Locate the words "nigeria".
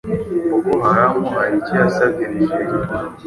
2.33-2.75